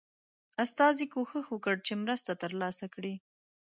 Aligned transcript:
استازي 0.63 1.05
کوښښ 1.13 1.45
وکړ 1.51 1.75
چې 1.87 1.93
مرسته 2.03 2.31
ترلاسه 2.43 2.85
کړي. 2.93 3.13